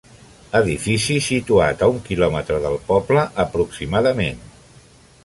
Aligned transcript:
Edifici 0.59 1.17
situat 1.25 1.83
a 1.87 1.91
un 1.95 1.99
quilòmetre 2.07 2.57
del 2.65 2.79
poble 2.89 3.27
aproximadament. 3.45 4.41